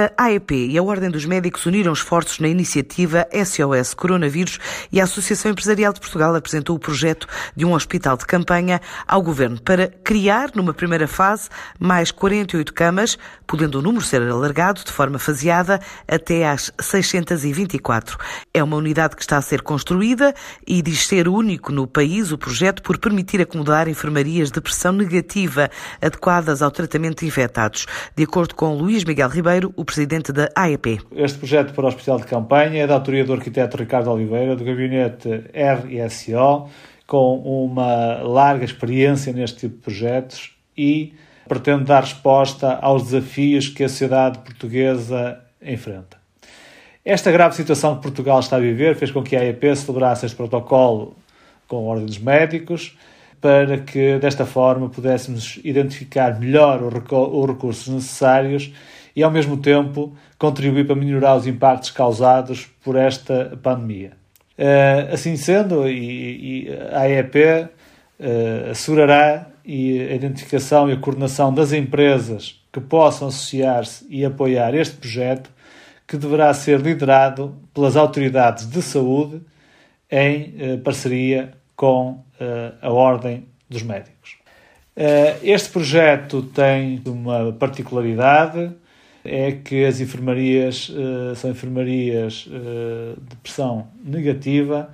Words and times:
A 0.00 0.24
AEP 0.24 0.52
e 0.52 0.78
a 0.78 0.82
Ordem 0.82 1.10
dos 1.10 1.26
Médicos 1.26 1.66
uniram 1.66 1.92
esforços 1.92 2.38
na 2.38 2.48
iniciativa 2.48 3.28
SOS 3.34 3.92
Coronavírus 3.92 4.58
e 4.90 4.98
a 4.98 5.04
Associação 5.04 5.50
Empresarial 5.50 5.92
de 5.92 6.00
Portugal 6.00 6.34
apresentou 6.34 6.74
o 6.74 6.78
projeto 6.78 7.26
de 7.54 7.66
um 7.66 7.74
hospital 7.74 8.16
de 8.16 8.24
campanha 8.24 8.80
ao 9.06 9.20
Governo 9.20 9.60
para 9.60 9.88
criar, 9.88 10.52
numa 10.54 10.72
primeira 10.72 11.06
fase, 11.06 11.50
mais 11.78 12.10
48 12.10 12.72
camas, 12.72 13.18
podendo 13.46 13.78
o 13.78 13.82
número 13.82 14.02
ser 14.02 14.22
alargado 14.22 14.82
de 14.82 14.90
forma 14.90 15.18
faseada 15.18 15.78
até 16.08 16.48
às 16.48 16.72
624. 16.80 18.16
É 18.54 18.64
uma 18.64 18.76
unidade 18.76 19.16
que 19.16 19.22
está 19.22 19.36
a 19.36 19.42
ser 19.42 19.60
construída 19.60 20.34
e 20.66 20.80
diz 20.80 21.06
ser 21.06 21.28
único 21.28 21.72
no 21.72 21.86
país 21.86 22.32
o 22.32 22.38
projeto 22.38 22.82
por 22.82 22.96
permitir 22.96 23.42
acomodar 23.42 23.86
enfermarias 23.86 24.50
de 24.50 24.62
pressão 24.62 24.92
negativa 24.92 25.70
adequadas 26.00 26.62
ao 26.62 26.70
tratamento 26.70 27.20
de 27.20 27.26
infectados. 27.26 27.84
De 28.16 28.24
acordo 28.24 28.54
com 28.54 28.74
Luís 28.74 29.04
Miguel 29.04 29.28
Ribeiro, 29.28 29.74
o 29.76 29.89
presidente 29.90 30.32
da 30.32 30.48
AEP. 30.54 31.00
Este 31.16 31.36
projeto 31.36 31.74
para 31.74 31.84
o 31.84 31.88
Hospital 31.88 32.18
de 32.18 32.26
Campanha 32.26 32.84
é 32.84 32.86
da 32.86 32.94
autoria 32.94 33.24
do 33.24 33.32
arquiteto 33.32 33.76
Ricardo 33.76 34.08
Oliveira, 34.08 34.54
do 34.54 34.64
gabinete 34.64 35.28
RSO, 35.52 36.68
com 37.08 37.40
uma 37.40 38.22
larga 38.22 38.64
experiência 38.64 39.32
neste 39.32 39.58
tipo 39.58 39.74
de 39.78 39.82
projetos 39.82 40.52
e 40.78 41.12
pretende 41.48 41.86
dar 41.86 42.02
resposta 42.02 42.78
aos 42.80 43.02
desafios 43.02 43.66
que 43.66 43.82
a 43.82 43.88
sociedade 43.88 44.38
portuguesa 44.38 45.40
enfrenta. 45.60 46.18
Esta 47.04 47.32
grave 47.32 47.56
situação 47.56 47.96
que 47.96 48.02
Portugal 48.02 48.38
está 48.38 48.58
a 48.58 48.60
viver 48.60 48.94
fez 48.94 49.10
com 49.10 49.24
que 49.24 49.34
a 49.34 49.40
AEP 49.40 49.74
celebrasse 49.74 50.24
este 50.24 50.36
protocolo 50.36 51.16
com 51.66 51.98
dos 52.06 52.18
Médicos, 52.18 52.96
para 53.40 53.78
que 53.78 54.20
desta 54.20 54.46
forma 54.46 54.88
pudéssemos 54.88 55.58
identificar 55.64 56.38
melhor 56.38 56.80
os 56.80 57.48
recursos 57.48 57.88
necessários 57.88 58.72
e, 59.14 59.22
ao 59.22 59.30
mesmo 59.30 59.56
tempo, 59.56 60.14
contribuir 60.38 60.86
para 60.86 60.96
melhorar 60.96 61.36
os 61.36 61.46
impactos 61.46 61.90
causados 61.90 62.66
por 62.82 62.96
esta 62.96 63.58
pandemia. 63.62 64.20
Eh, 64.62 65.08
assim 65.10 65.36
sendo, 65.36 65.84
a 65.84 67.00
AEP 67.00 67.34
eh, 67.34 67.68
assegurará 68.70 69.46
a 69.66 70.14
identificação 70.14 70.90
e 70.90 70.92
a 70.92 70.98
coordenação 70.98 71.54
das 71.54 71.72
empresas 71.72 72.62
que 72.70 72.78
possam 72.78 73.28
associar-se 73.28 74.04
e 74.10 74.22
apoiar 74.22 74.74
este 74.74 74.96
projeto, 74.96 75.50
que 76.06 76.18
deverá 76.18 76.52
ser 76.52 76.78
liderado 76.78 77.56
pelas 77.72 77.96
autoridades 77.96 78.68
de 78.68 78.82
saúde 78.82 79.40
em 80.10 80.54
eh, 80.58 80.76
parceria 80.76 81.54
com 81.74 82.22
a 82.82 82.90
Ordem 82.90 83.46
dos 83.68 83.82
Médicos. 83.82 84.36
Este 85.42 85.70
projeto 85.70 86.42
tem 86.42 87.00
uma 87.06 87.52
particularidade, 87.52 88.72
é 89.24 89.52
que 89.52 89.84
as 89.84 90.00
enfermarias 90.00 90.88
uh, 90.88 91.34
são 91.36 91.50
enfermarias 91.50 92.48
de 92.48 93.36
pressão 93.42 93.88
negativa 94.04 94.90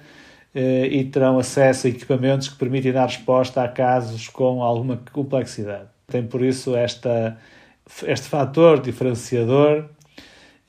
e 0.90 1.04
terão 1.04 1.38
acesso 1.38 1.86
a 1.86 1.90
equipamentos 1.90 2.48
que 2.48 2.56
permitem 2.56 2.90
dar 2.90 3.04
resposta 3.04 3.62
a 3.62 3.68
casos 3.68 4.26
com 4.28 4.62
alguma 4.62 4.98
complexidade. 5.12 5.88
Tem 6.06 6.22
por 6.22 6.42
isso 6.42 6.74
esta, 6.74 7.36
este 8.06 8.26
fator 8.26 8.80
diferenciador 8.80 9.84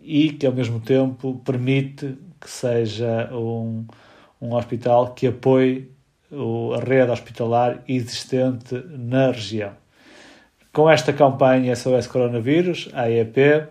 e 0.02 0.31
que 0.31 0.45
ao 0.45 0.53
mesmo 0.53 0.80
tempo 0.80 1.41
permite 1.45 2.17
que 2.39 2.50
seja 2.50 3.30
um, 3.33 3.85
um 4.41 4.53
hospital 4.55 5.13
que 5.13 5.28
apoie 5.28 5.89
a 6.31 6.83
rede 6.83 7.11
hospitalar 7.11 7.83
existente 7.88 8.75
na 8.89 9.31
região. 9.31 9.72
Com 10.78 10.88
esta 10.88 11.11
campanha 11.11 11.75
SOS 11.75 12.06
Coronavírus, 12.06 12.88
a 12.94 13.06
AEP 13.06 13.67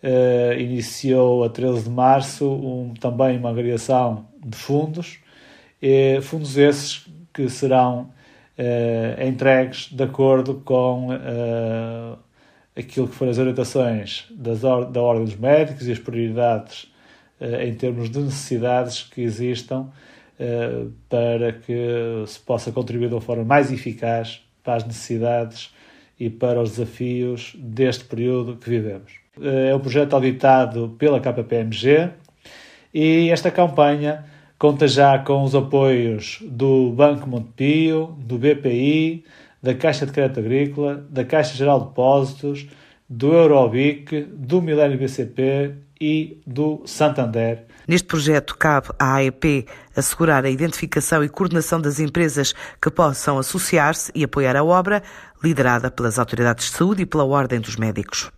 eh, 0.00 0.56
iniciou 0.60 1.42
a 1.42 1.48
13 1.48 1.82
de 1.82 1.90
março 1.90 2.48
um, 2.48 2.94
também 2.94 3.36
uma 3.36 3.50
agregação 3.50 4.28
de 4.46 4.56
fundos, 4.56 5.18
fundos 6.22 6.56
esses 6.56 7.04
que 7.34 7.48
serão 7.48 8.12
eh, 8.56 9.26
entregues 9.26 9.88
de 9.90 10.04
acordo 10.04 10.62
com 10.64 11.08
eh, 11.12 12.16
aquilo 12.76 13.08
que 13.08 13.16
foram 13.16 13.32
as 13.32 13.38
orientações 13.38 14.26
das, 14.30 14.60
da 14.60 15.02
Ordem 15.02 15.24
dos 15.24 15.34
Médicos 15.34 15.88
e 15.88 15.90
as 15.90 15.98
prioridades 15.98 16.86
em 17.60 17.74
termos 17.74 18.08
de 18.08 18.20
necessidades 18.20 19.02
que 19.02 19.20
existam 19.20 19.88
para 21.08 21.54
que 21.54 22.22
se 22.28 22.38
possa 22.38 22.70
contribuir 22.70 23.08
de 23.08 23.14
uma 23.14 23.20
forma 23.20 23.42
mais 23.42 23.72
eficaz 23.72 24.40
para 24.62 24.76
as 24.76 24.84
necessidades 24.84 25.74
e 26.18 26.30
para 26.30 26.60
os 26.60 26.70
desafios 26.70 27.54
deste 27.58 28.04
período 28.04 28.56
que 28.56 28.68
vivemos. 28.68 29.12
Eh, 29.40 29.70
é 29.70 29.76
um 29.76 29.80
projeto 29.80 30.14
auditado 30.14 30.94
pela 30.98 31.20
KPMG 31.20 32.10
e 32.92 33.30
esta 33.30 33.50
campanha 33.50 34.24
conta 34.58 34.88
já 34.88 35.18
com 35.18 35.42
os 35.42 35.54
apoios 35.54 36.38
do 36.42 36.90
Banco 36.92 37.28
Montepio, 37.28 38.16
do 38.18 38.38
BPI, 38.38 39.24
da 39.62 39.74
Caixa 39.74 40.06
de 40.06 40.12
Crédito 40.12 40.40
Agrícola, 40.40 41.06
da 41.10 41.24
Caixa 41.24 41.54
Geral 41.54 41.80
de 41.80 41.86
Depósitos, 41.88 42.66
do 43.08 43.32
Eurobic, 43.32 44.22
do 44.32 44.62
Milênio 44.62 44.98
BCP 44.98 45.85
e 46.00 46.40
do 46.46 46.82
Santander. 46.86 47.64
Neste 47.86 48.06
projeto 48.06 48.56
cabe 48.56 48.88
à 48.98 49.14
AEP 49.16 49.66
assegurar 49.94 50.44
a 50.44 50.50
identificação 50.50 51.22
e 51.24 51.28
coordenação 51.28 51.80
das 51.80 52.00
empresas 52.00 52.54
que 52.80 52.90
possam 52.90 53.38
associar-se 53.38 54.10
e 54.14 54.24
apoiar 54.24 54.56
a 54.56 54.64
obra, 54.64 55.02
liderada 55.42 55.90
pelas 55.90 56.18
autoridades 56.18 56.66
de 56.66 56.76
saúde 56.76 57.02
e 57.02 57.06
pela 57.06 57.24
Ordem 57.24 57.60
dos 57.60 57.76
Médicos. 57.76 58.30